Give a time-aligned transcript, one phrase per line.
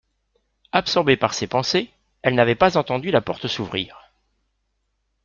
[0.71, 1.91] Absorbée par ses pensées,
[2.23, 4.09] elle n’avait pas entendu la porte s’ouvrir